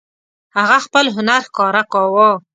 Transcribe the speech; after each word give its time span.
هغه 0.57 0.77
خپل 0.85 1.05
هنر 1.15 1.41
ښکاره 1.47 1.83
کاوه. 1.93 2.29